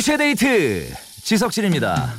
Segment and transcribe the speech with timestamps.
[0.00, 2.14] 2시의 데이트 지석진입니다.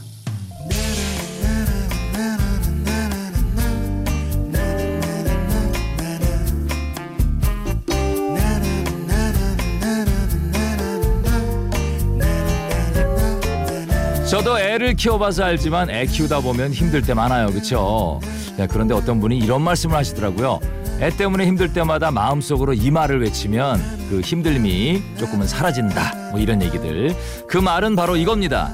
[14.30, 17.48] 저도 애를 키워봐서 알지만 애 키우다 보면 힘들 때 많아요.
[17.48, 18.22] 그렇죠?
[18.70, 20.60] 그런데 어떤 분이 이런 말씀을 하시더라고요.
[21.02, 26.30] 애 때문에 힘들 때마다 마음속으로 이 말을 외치면 그 힘듦이 조금은 사라진다.
[26.30, 27.16] 뭐 이런 얘기들.
[27.48, 28.72] 그 말은 바로 이겁니다.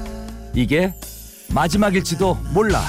[0.54, 0.92] 이게
[1.54, 2.82] 마지막일지도 몰라.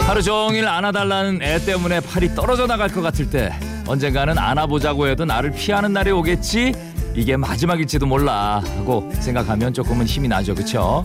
[0.00, 3.52] 하루 종일 안아달라는 애 때문에 팔이 떨어져 나갈 것 같을 때
[3.88, 6.72] 언젠가는 안아보자고 해도 나를 피하는 날이 오겠지?
[7.14, 8.62] 이게 마지막일지도 몰라.
[8.76, 10.54] 하고 생각하면 조금은 힘이 나죠.
[10.54, 11.02] 그쵸?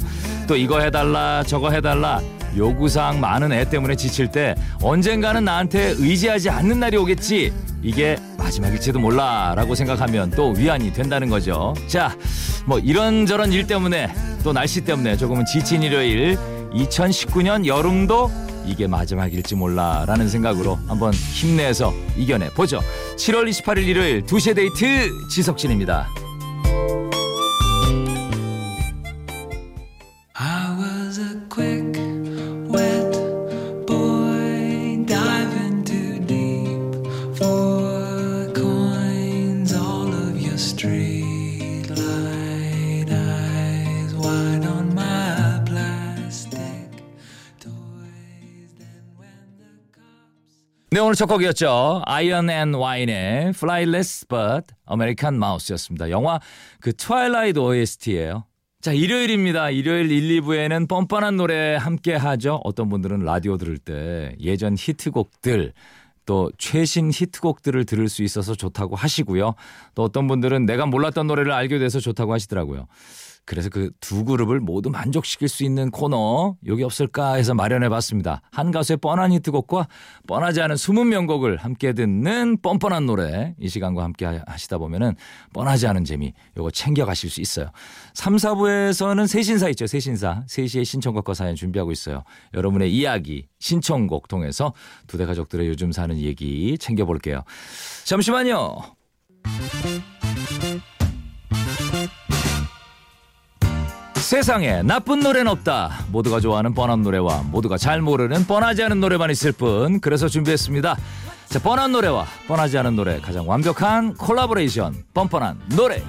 [0.48, 2.22] 또 이거 해달라 저거 해달라.
[2.56, 7.52] 요구사항 많은 애 때문에 지칠 때 언젠가는 나한테 의지하지 않는 날이 오겠지?
[7.82, 9.54] 이게 마지막일지도 몰라.
[9.56, 11.74] 라고 생각하면 또 위안이 된다는 거죠.
[11.88, 12.16] 자
[12.66, 16.38] 뭐 이런저런 일 때문에 또 날씨 때문에 조금은 지친 일요일.
[16.74, 18.32] 2019년 여름도
[18.66, 22.80] 이게 마지막일지 몰라라는 생각으로 한번 힘내서 이겨내 보죠.
[23.18, 26.23] 7월 28일 일요일 2시에 데이트 지석진입니다.
[51.14, 52.02] 오늘 첫 곡이었죠.
[52.08, 56.10] Iron & Wine의 Flightless Bird, American Mouth였습니다.
[56.10, 56.40] 영화
[56.80, 58.46] 그 Twilight OST예요.
[58.82, 59.70] 자, 일요일입니다.
[59.70, 62.62] 일요일 1, 2부에는 뻔뻔한 노래 함께 하죠.
[62.64, 65.74] 어떤 분들은 라디오 들을 때 예전 히트곡들
[66.26, 69.54] 또 최신 히트곡들을 들을 수 있어서 좋다고 하시고요.
[69.94, 72.88] 또 어떤 분들은 내가 몰랐던 노래를 알게 돼서 좋다고 하시더라고요.
[73.46, 78.42] 그래서 그 두 그룹을 모두 만족시킬 수 있는 코너 여기 없을까 해서 마련해 봤습니다.
[78.52, 79.88] 한 가수의 뻔한 히트곡과
[80.28, 85.16] 뻔하지 않은 숨은 명곡을 함께 듣는 뻔뻔한 노래 이 시간과 함께 하시다 보면은
[85.54, 87.70] 뻔하지 않은 재미 요거 챙겨 가실 수 있어요.
[88.14, 89.88] 3, 4부에서는 새 신사 있죠.
[89.88, 90.44] 새 신사.
[90.48, 92.24] 3시에 신청곡과 사연 준비하고 있어요.
[92.54, 94.74] 여러분의 이야기 신청곡 통해서
[95.08, 97.44] 두 대 가족들의 요즘 사는 얘기 챙겨 볼게요.
[98.06, 98.76] 잠시만요.
[104.24, 106.06] 세상에 나쁜 노래는 없다.
[106.08, 110.00] 모두가 좋아하는 뻔한 노래와 모두가 잘 모르는 뻔하지 않은 노래만 있을 뿐.
[110.00, 110.98] 그래서 준비했습니다.
[111.50, 116.02] 자, 뻔한 노래와 뻔하지 않은 노래 가장 완벽한 콜라보레이션 뻔뻔한 노래.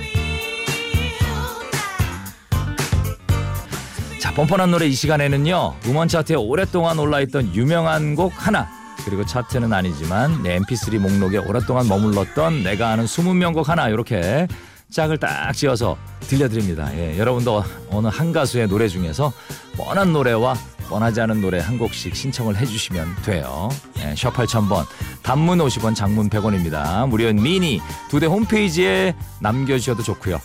[4.20, 5.74] 자, 뻔뻔한 노래 이 시간에는요.
[5.86, 8.68] 음원 차트에 오랫동안 올라있던 유명한 곡 하나
[9.04, 14.46] 그리고 차트는 아니지만 내 mp3 목록에 오랫동안 머물렀던 내가 아는 20명 곡 하나 이렇게
[14.94, 16.88] 짝을 딱 지어서 들려드립니다.
[16.96, 19.32] 예, 여러분도 어느 한 가수의 노래 중에서
[19.76, 20.54] 뻔한 노래와
[20.88, 23.68] 뻔하지 않은 노래 한 곡씩 신청을 해주시면 돼요.
[23.98, 24.86] 예, 샵 8000번
[25.22, 27.08] 단문 50원 장문 100원입니다.
[27.08, 30.40] 무료인 미니 두 대 홈페이지에 남겨주셔도 좋고요.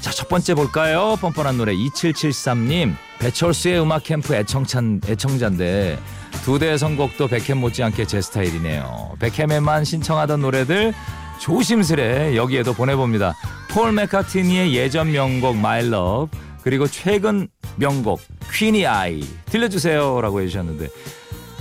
[0.00, 1.16] 자, 첫 번째 볼까요?
[1.20, 2.94] 뻔뻔한 노래 2773님.
[3.20, 5.98] 배철수의 음악 캠프 애청찬, 애청자인데
[6.44, 9.12] 두 대 선곡도 백햄 못지않게 제 스타일이네요.
[9.20, 10.92] 백햄에만 신청하던 노래들
[11.40, 13.34] 조심스레 여기에도 보내봅니다.
[13.70, 18.20] 폴 맥카트니의 예전 명곡 My Love 그리고 최근 명곡
[18.52, 20.88] 퀸이 아이 들려주세요라고 해주셨는데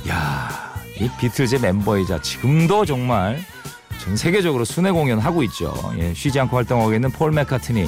[0.09, 3.39] 야, 이 비틀즈의 멤버이자 지금도 정말
[4.00, 5.73] 전 세계적으로 순회 공연하고 있죠.
[5.97, 7.88] 예, 쉬지 않고 활동하고 있는 폴 맥카트니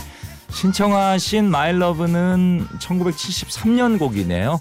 [0.49, 4.59] 신청하신 My Love는 1973년 곡이네요.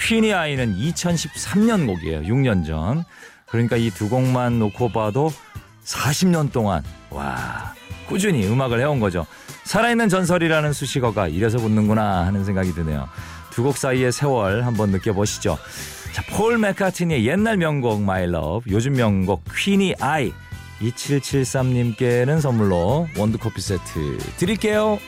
[0.00, 2.20] 퀸이 아이는 2013년 곡이에요.
[2.22, 3.04] 6년 전.
[3.46, 5.32] 그러니까 이 두 곡만 놓고 봐도
[5.88, 7.74] 40년 동안 와
[8.08, 9.26] 꾸준히 음악을 해온 거죠.
[9.64, 13.08] 살아있는 전설이라는 수식어가 이래서 붙는구나 하는 생각이 드네요.
[13.50, 15.58] 두 곡 사이의 세월 한번 느껴보시죠.
[16.12, 20.32] 자, 폴 맥카트니의 옛날 명곡 My Love, 요즘 명곡 퀸이 아이
[20.80, 24.98] 2773님께는 선물로 원두커피 세트 드릴게요.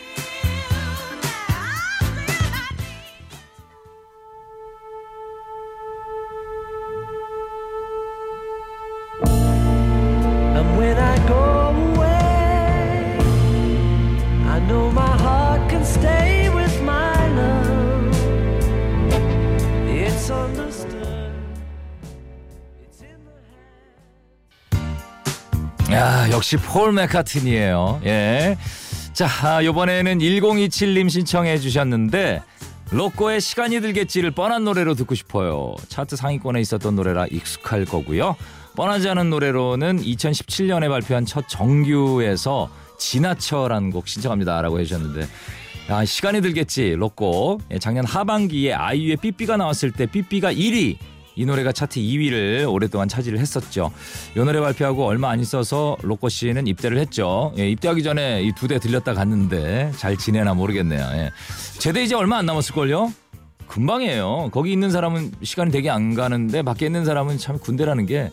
[26.52, 28.00] 역시 폴 맥카튼이에요.
[28.06, 28.56] 예.
[29.12, 32.42] 자, 아, 요번에는 1027님 신청해 주셨는데
[32.90, 35.76] 로꼬의 시간이 들겠지를 뻔한 노래로 듣고 싶어요.
[35.86, 38.34] 차트 상위권에 있었던 노래라 익숙할 거고요.
[38.74, 42.68] 뻔하지 않은 노래로는 2017년에 발표한 첫 정규에서
[42.98, 45.28] 지나쳐라는 곡 신청합니다라고 해주셨는데
[45.88, 50.96] 아, 시간이 들겠지 로꼬 예, 작년 하반기에 아이유의 삐삐가 나왔을 때 삐삐가 1위
[51.36, 53.90] 이 노래가 차트 2위를 오랫동안 차지를 했었죠.
[54.36, 57.52] 이 노래 발표하고 얼마 안 있어서 로꼬 씨는 입대를 했죠.
[57.58, 61.00] 예, 입대하기 전에 이 두 대 들렸다 갔는데 잘 지내나 모르겠네요.
[61.14, 61.30] 예.
[61.78, 63.12] 제대 이제 얼마 안 남았을걸요?
[63.68, 64.50] 금방이에요.
[64.52, 68.30] 거기 있는 사람은 시간이 되게 안 가는데 밖에 있는 사람은 참 군대라는 게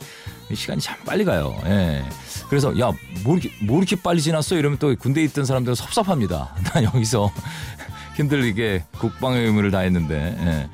[0.53, 1.55] 시간이 참 빨리 가요.
[1.65, 2.03] 예.
[2.49, 2.91] 그래서 야,
[3.23, 4.55] 뭐 이렇게, 뭐 이렇게 빨리 지났어?
[4.55, 6.55] 이러면 또 군대에 있던 사람들은 섭섭합니다.
[6.73, 7.31] 나 여기서
[8.17, 10.15] 힘들게 국방의 의무를 다했는데.
[10.39, 10.69] 예.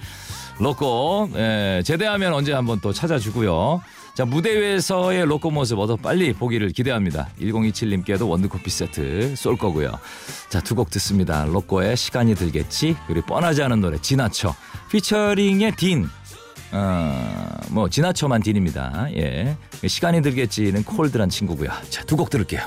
[0.60, 3.82] 로꼬 예, 제대하면 언제 한번 또 찾아주고요.
[4.16, 7.30] 자 무대 위에서의 로꼬 모습 얻어 빨리 보기를 기대합니다.
[7.42, 9.92] 1027님께도 원두커피 세트 쏠 거고요.
[10.50, 11.46] 자 두 곡 듣습니다.
[11.46, 14.56] 로꼬의 시간이 들겠지 그리고 뻔하지 않은 노래 지나쳐
[14.92, 16.08] 피처링의 딘
[16.72, 19.08] 어, 뭐 지나쳐만 딘입니다.
[19.16, 19.58] 예.
[19.86, 21.70] 시간이 들겠지는 콜드란 친구고요.
[21.90, 22.62] 자, 두 곡 들을게요.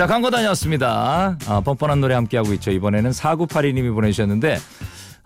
[0.00, 1.36] 자 광고 다녀왔습니다.
[1.46, 2.70] 아, 뻔뻔한 노래 함께하고 있죠.
[2.70, 4.56] 이번에는 4982님이 보내주셨는데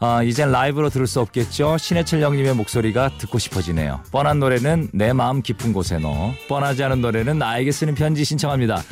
[0.00, 1.78] 아, 이젠 라이브로 들을 수 없겠죠?
[1.78, 4.00] 신해철 형님의 목소리가 듣고 싶어지네요.
[4.10, 6.34] 뻔한 노래는 내 마음 깊은 곳에 넣어.
[6.48, 8.82] 뻔하지 않은 노래는 나에게 쓰는 편지 신청합니다.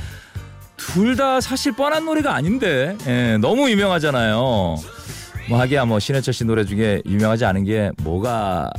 [0.77, 4.37] 둘 다 사실 뻔한 노래가 아닌데 예, 너무 유명하잖아요.
[5.49, 8.71] 뭐 하기야 뭐 신해철 씨 노래 중에 유명하지 않은 게 뭐가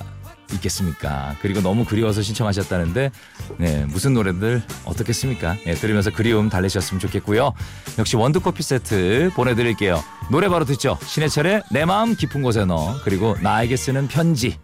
[0.53, 1.35] 있겠습니까?
[1.41, 3.11] 그리고 너무 그리워서 신청하셨다는데
[3.57, 5.57] 네, 무슨 노래들 어떻겠습니까?
[5.65, 7.53] 예, 들으면서 그리움 달래셨으면 좋겠고요.
[7.99, 10.03] 역시 원두커피 세트 보내드릴게요.
[10.31, 10.97] 노래 바로 듣죠.
[11.05, 14.57] 신해철의 내 마음 깊은 곳에 넣어 그리고 나에게 쓰는 편지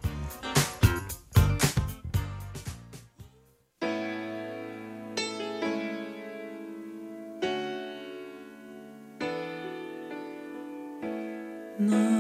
[11.80, 12.19] 너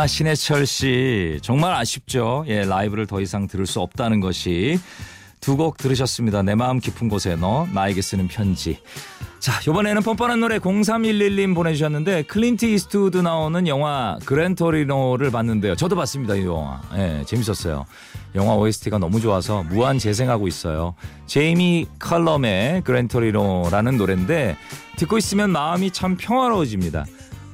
[0.00, 4.78] 아 신해철 씨 정말 아쉽죠 예 라이브를 더 이상 들을 수 없다는 것이
[5.40, 8.78] 두 곡 들으셨습니다 내 마음 깊은 곳에 너 나에게 쓰는 편지
[9.40, 15.76] 자, 이번에는 뻔뻔한 노래 0311님 보내주셨는데 클린트 이스트우드 나오는 영화 Gran Torino를 봤는데요.
[15.76, 16.82] 저도 봤습니다, 이 영화.
[16.94, 17.86] 예, 재밌었어요.
[18.34, 20.94] 영화 OST가 너무 좋아서 무한 재생하고 있어요.
[21.24, 24.58] 제이미 컬럼의 Gran Torino라는 노래인데
[24.96, 27.06] 듣고 있으면 마음이 참 평화로워집니다.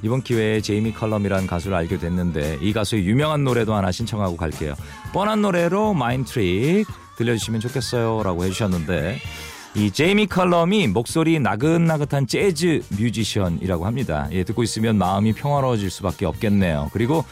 [0.03, 4.75] 이번 기회에 제이미 컬럼이라는 가수를 알게 됐는데 이 가수의 유명한 노래도 하나 신청하고 갈게요.
[5.13, 6.85] 뻔한 노래로 Mind Trick
[7.17, 9.19] 들려주시면 좋겠어요 라고 해주셨는데
[9.75, 14.27] 이 제이미 컬럼이 목소리 나긋나긋한 재즈 뮤지션이라고 합니다.
[14.31, 16.89] 예, 듣고 있으면 마음이 평화로워질 수밖에 없겠네요.
[16.93, 17.23] 그리고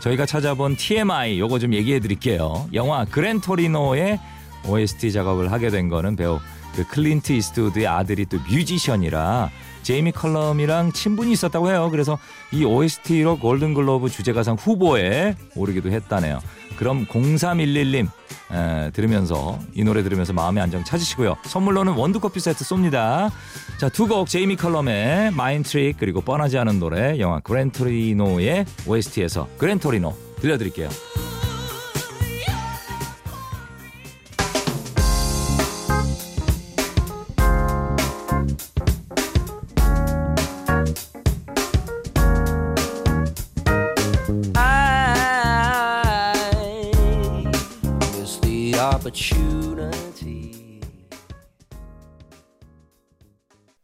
[0.00, 2.68] 저희가 찾아본 TMI 요거 좀 얘기해 드릴게요.
[2.72, 4.18] 영화 Gran Torino의
[4.66, 6.40] OST 작업을 하게 된 거는 배우
[6.74, 9.50] 그 클린트 이스트우드의 아들이 또 뮤지션이라
[9.82, 11.88] 제이미 컬럼이랑 친분이 있었다고 해요.
[11.90, 12.18] 그래서
[12.52, 16.38] 이 OST로 골든글로브 주제가상 후보에 오르기도 했다네요.
[16.76, 18.08] 그럼 0311님
[18.52, 21.36] 에, 들으면서 이 노래 들으면서 마음의 안정 찾으시고요.
[21.44, 23.30] 선물로는 원두커피 세트 쏩니다.
[23.78, 30.14] 자, 두 곡 제이미 컬럼의 Mind Trick 그리고 뻔하지 않은 노래 영화 그랜토리노의 OST에서 그랜토리노
[30.40, 30.88] 들려드릴게요.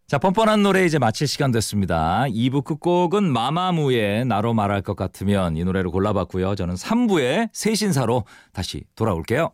[0.06, 2.25] 자, 뻔뻔한 노래 이제 마칠 시간 됐습니다.
[2.30, 6.54] 2부 끝곡은 마마무의 나로 말할 것 같으면 이 노래를 골라봤고요.
[6.54, 9.50] 저는 3부의 새 신사로 다시 돌아올게요.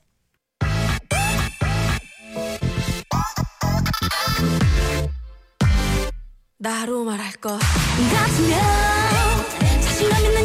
[6.59, 8.61] 나로 말할 것 같으면
[9.83, 10.44] 자신감 있는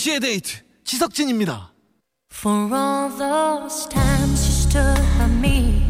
[0.00, 1.74] 추억의 데이트 지석진입니다.
[2.32, 5.84] For all those times you stood by me,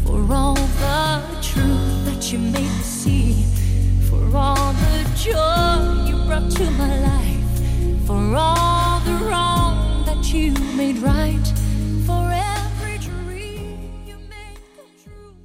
[0.00, 3.44] for all the truth that you made me see,
[4.08, 10.54] for all the joy you brought to my life, for all the wrong that you
[10.74, 11.46] made right,
[12.06, 15.36] for every dream you made come true.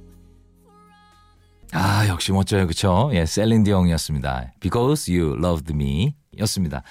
[1.72, 6.82] 아 역시 멋져요 그쵸 예 셀린 디옹이었습니다 Because You Loved Me 였습니다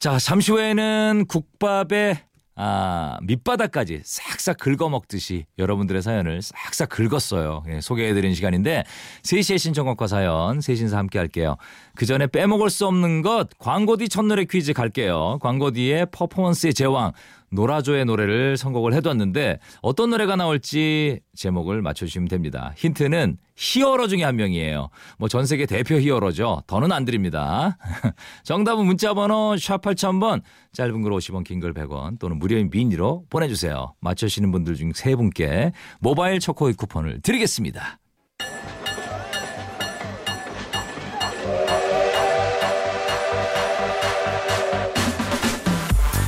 [0.00, 2.24] 자 잠시 후에는 국밥에
[2.56, 7.64] 아, 밑바닥까지 싹싹 긁어먹듯이 여러분들의 사연을 싹싹 긁었어요.
[7.68, 8.84] 예, 소개해드린 시간인데
[9.22, 11.56] 3시에 신청곡과 사연 3신사 함께 할게요.
[11.96, 15.38] 그 전에 빼먹을 수 없는 것 광고 뒤 첫노래 퀴즈 갈게요.
[15.42, 17.12] 광고 뒤에 퍼포먼스의 제왕
[17.52, 22.72] 노라조의 노래를 선곡을 해뒀는데 어떤 노래가 나올지 제목을 맞춰주시면 됩니다.
[22.76, 24.88] 힌트는 히어로 중에 한 명이에요.
[25.18, 26.62] 뭐 전 세계 대표 히어로죠.
[26.66, 27.76] 더는 안 드립니다.
[28.44, 30.42] 정답은 문자번호 샵 8000번
[30.72, 33.94] 짧은 글 50원 긴 글 100원 또는 무료인 미니로 보내주세요.
[34.00, 37.98] 맞춰주시는 분들 중세 분께 모바일 초코이 쿠폰을 드리겠습니다.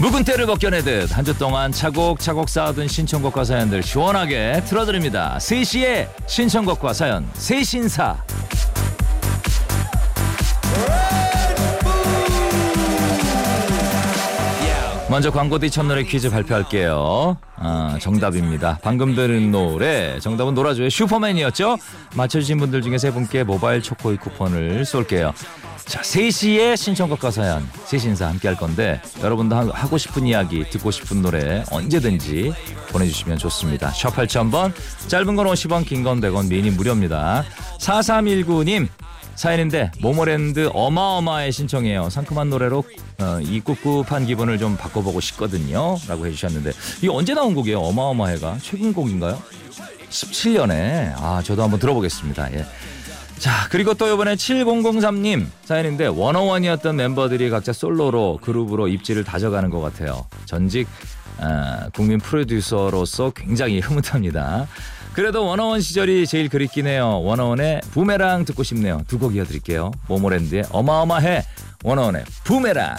[0.02, 5.36] 묵은 때를 벗겨내듯 한 주 동안 차곡차곡 쌓아둔 신청곡과 사연들 시원하게 틀어드립니다.
[5.38, 8.16] 3시에 신청곡과 사연 세신사
[15.12, 17.36] 먼저 광고 뒤 첫노래 퀴즈 발표할게요.
[17.56, 18.78] 아, 정답입니다.
[18.82, 21.76] 방금 들은 노래 정답은 노라조의 슈퍼맨이었죠?
[22.16, 25.34] 맞춰주신 분들 중에 세 분께 모바일 초코이 쿠폰을 쏠게요.
[25.84, 31.20] 자, 3시에 신청곡과 사연, 세신사 함께 할 건데 여러분도 하- 하고 싶은 이야기, 듣고 싶은
[31.20, 32.54] 노래 언제든지
[32.90, 33.90] 보내주시면 좋습니다.
[33.90, 34.72] 샵 8000번,
[35.08, 37.44] 짧은 건 50원, 긴 건 100원, 미니 무료입니다.
[37.80, 38.88] 4319님,
[39.34, 42.10] 사연인데 모모랜드 어마어마의 신청해요.
[42.10, 42.84] 상큼한 노래로
[43.20, 45.96] 어, 이 꿉꿉한 기분을 좀 바꿔보고 싶거든요.
[46.08, 47.80] 라고 해주셨는데 이게 언제 나온 곡이에요?
[47.80, 49.40] 어마어마해가 최근 곡인가요?
[50.10, 52.52] 17년에 아 저도 한번 들어보겠습니다.
[52.54, 52.66] 예.
[53.42, 60.26] 자 그리고 또 이번에 7003님 사연인데 원어원이었던 멤버들이 각자 솔로로 그룹으로 입지를 다져가는 것 같아요.
[60.46, 60.86] 전직
[61.38, 64.68] 아, 국민 프로듀서로서 굉장히 흐뭇합니다.
[65.12, 67.20] 그래도 원어원 시절이 제일 그립긴 해요.
[67.20, 69.02] 원어원의 부메랑 듣고 싶네요.
[69.08, 69.90] 두 곡 이어드릴게요.
[70.06, 71.42] 모모랜드의 어마어마해
[71.82, 72.96] 원어원의 부메랑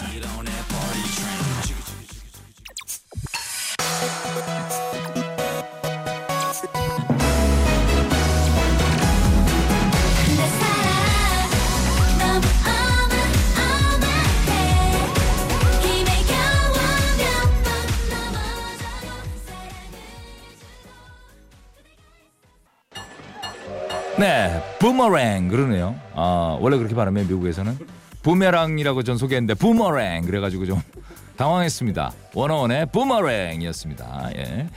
[24.24, 26.00] 네, 부머랭 그러네요.
[26.14, 27.76] 아 원래 그렇게 발음해요 미국에서는
[28.22, 30.80] 부메랑이라고 전 소개했는데 부머랭 그래가지고 좀
[31.36, 32.10] 당황했습니다.
[32.32, 34.30] 원어원의 부머랭이었습니다.
[34.38, 34.68] 예.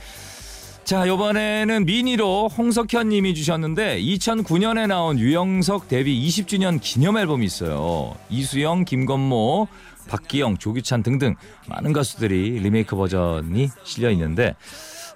[0.84, 8.14] 자 이번에는 미니로 홍석현 님이 주셨는데 2009년에 나온 유영석 데뷔 20주년 기념 앨범이 있어요.
[8.28, 9.66] 이수영, 김건모,
[10.10, 11.36] 박기영, 조규찬 등등
[11.68, 14.56] 많은 가수들이 리메이크 버전이 실려 있는데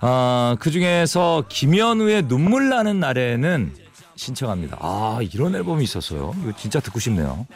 [0.01, 3.82] 아, 그 중에서 김현우의 눈물 나는 날에는
[4.17, 4.79] 신청합니다.
[4.81, 6.35] 아, 이런 앨범이 있었어요.
[6.43, 7.47] 이거 진짜 듣고 싶네요.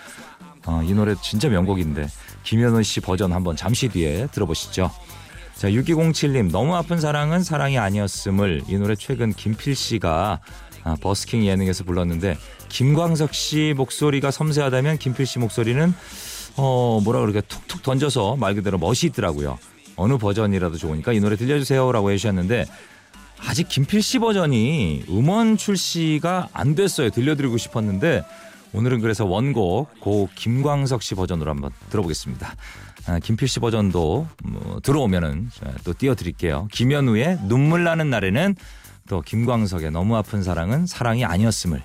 [0.65, 2.09] 아, 이 노래 진짜 명곡인데
[2.43, 4.91] 김현우 씨 버전 한번 잠시 뒤에 들어보시죠.
[5.55, 10.41] 자, 6207님 너무 아픈 사랑은 사랑이 아니었음을 이 노래 최근 김필 씨가
[10.85, 12.37] 아, 버스킹 예능에서 불렀는데
[12.69, 15.93] 김광석 씨 목소리가 섬세하다면 김필 씨 목소리는
[16.57, 19.59] 어 뭐라 그러게 툭툭 던져서 말 그대로 멋이 있더라고요.
[19.97, 22.67] 어느 버전이라도 좋으니까 이 노래 들려주세요라고 해주셨는데
[23.39, 27.11] 아직 김필 씨 버전이 음원 출시가 안 됐어요.
[27.11, 28.25] 들려드리고 싶었는데
[28.73, 32.55] 오늘은 그래서 원곡 고 김광석 씨 버전으로 한번 들어보겠습니다.
[33.07, 35.51] 아, 김필 씨 버전도 뭐 들어오면은
[35.85, 36.69] 또 띄워드릴게요.
[36.73, 38.57] 김현우의 눈물 나는 날에는
[39.09, 41.83] 또 김광석의 너무 아픈 사랑은 사랑이 아니었음을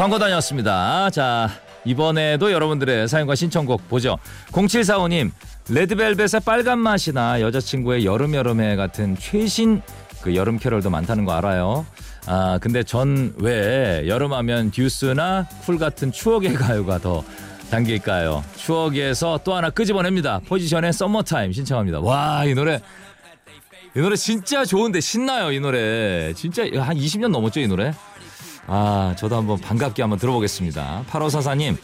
[0.00, 1.10] 광고 다녀왔습니다.
[1.10, 1.50] 자,
[1.84, 4.16] 이번에도 여러분들의 사연과 신청곡 보죠.
[4.50, 5.30] 0745님,
[5.68, 9.82] 레드벨벳의 빨간 맛이나 여자친구의 여름 여름해 같은 최신
[10.22, 11.84] 그 여름 캐럴도 많다는 거 알아요.
[12.24, 17.22] 아, 근데 전 왜 여름하면 듀스나 쿨 같은 추억의 가요가 더
[17.70, 18.42] 당길까요?
[18.56, 20.40] 추억에서 또 하나 끄집어냅니다.
[20.48, 22.00] 포지션의 Summer Time 신청합니다.
[22.00, 22.80] 와, 이 노래.
[23.94, 26.32] 이 노래 진짜 좋은데 신나요, 이 노래.
[26.32, 27.92] 진짜 한 20년 넘었죠, 이 노래?
[28.72, 31.04] 아, 저도 한번 반갑게 한번 들어보겠습니다.
[31.10, 31.76] 8544님,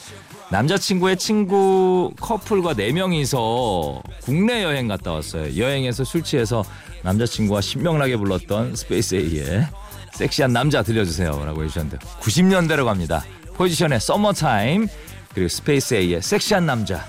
[0.52, 5.60] 남자친구의 친구 커플과 4명이서 국내 여행 갔다 왔어요.
[5.60, 6.64] 여행에서 술 취해서
[7.02, 9.66] 남자친구와 신명나게 불렀던 스페이스 A의
[10.12, 11.44] 섹시한 남자 들려주세요.
[11.44, 13.24] 라고 해주셨는데 90년대로 갑니다.
[13.54, 14.86] 포지션의 서머타임
[15.34, 17.04] 그리고 스페이스 A의 섹시한 남자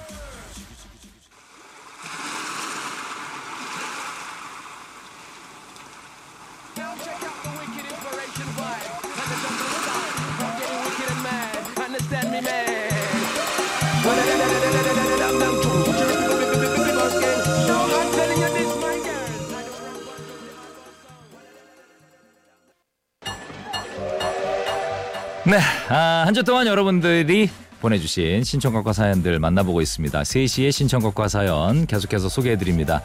[25.47, 27.49] 네, 아, 한 주 동안 여러분들이
[27.79, 30.21] 보내주신 신청곡과 사연들 만나보고 있습니다.
[30.21, 33.01] 3시의 신청곡과 사연 계속해서 소개해드립니다.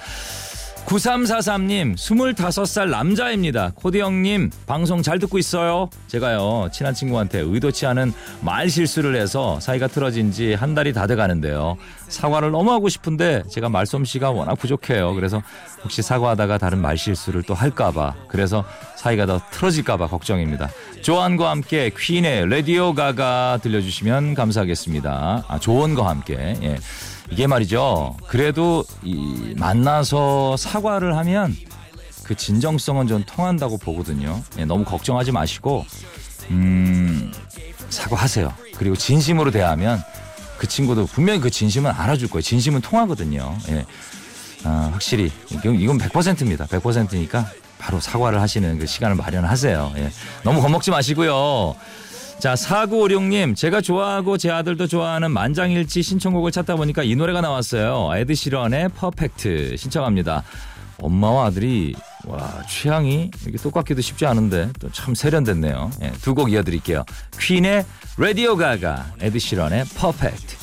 [0.87, 3.71] 9343님, 25살 남자입니다.
[3.77, 5.89] 코디 형님, 방송 잘 듣고 있어요.
[6.09, 11.15] 제가요, 친한 친구한테 의도치 않은 말 실수를 해서 사이가 틀어진 지 한 달이 다 돼
[11.15, 11.77] 가는데요.
[12.09, 15.15] 사과를 너무 하고 싶은데 제가 말솜씨가 워낙 부족해요.
[15.15, 15.41] 그래서
[15.85, 18.15] 혹시 사과하다가 다른 말 실수를 또 할까봐.
[18.29, 18.65] 그래서
[18.97, 20.71] 사이가 더 틀어질까봐 걱정입니다.
[21.03, 25.45] 조한과 함께 퀸의 레디오 가가 들려주시면 감사하겠습니다.
[25.49, 26.57] 아, 조언과 함께.
[26.63, 26.79] 예.
[27.31, 28.17] 이게 말이죠.
[28.29, 31.57] 그래도 이 만나서 사과를 하면
[32.25, 34.41] 그 진정성은 좀 통한다고 보거든요.
[34.59, 35.85] 예, 너무 걱정하지 마시고
[36.51, 37.33] 음,
[37.89, 38.53] 사과하세요.
[38.77, 40.03] 그리고 진심으로 대하면
[40.59, 42.43] 그 친구도 분명히 그 진심은 알아줄 거예요.
[42.43, 43.57] 진심은 통하거든요.
[43.71, 43.85] 예.
[44.65, 46.67] 아, 확실히 이건, 이건 100%입니다.
[46.67, 47.47] 100%니까
[47.79, 49.93] 바로 사과를 하시는 그 시간을 마련하세요.
[49.97, 50.11] 예.
[50.45, 51.75] 너무 겁먹지 마시고요.
[52.39, 58.11] 자, 4956님, 제가 좋아하고 제 아들도 좋아하는 만장일치 신청곡을 찾다 보니까 이 노래가 나왔어요.
[58.17, 60.43] 에드 시런의 Perfect 신청합니다.
[61.01, 61.95] 엄마와 아들이
[62.27, 65.91] 와 취향이 이렇게 똑같기도 쉽지 않은데 또 참 세련됐네요.
[66.03, 67.05] 예, 두 곡 이어드릴게요.
[67.41, 67.85] 퀸의
[68.19, 70.62] Radio Ga Ga, 에드 시런의 Perfect.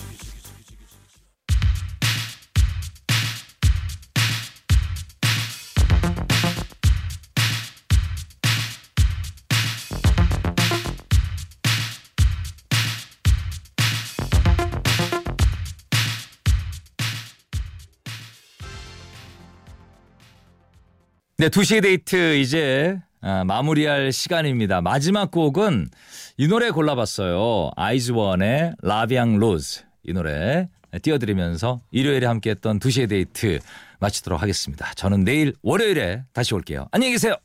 [21.40, 24.82] 네, 2시의 데이트 이제 아, 마무리할 시간입니다.
[24.82, 25.88] 마지막 곡은
[26.36, 27.72] 이 노래 골라봤어요.
[27.78, 30.68] 아이즈원의 La Vie en Rose 이 노래
[31.02, 33.60] 띄워드리면서 일요일에 함께했던 2시의 데이트
[34.02, 34.92] 마치도록 하겠습니다.
[34.96, 36.90] 저는 내일 월요일에 다시 올게요.
[36.92, 37.38] 안녕히 계세요.